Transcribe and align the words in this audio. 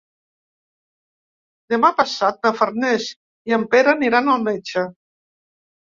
Demà 1.75 1.93
passat 2.01 2.41
na 2.49 2.55
Farners 2.63 3.13
i 3.53 3.59
en 3.61 3.71
Pere 3.77 3.97
aniran 3.97 4.37
al 4.39 4.47
metge. 4.51 4.91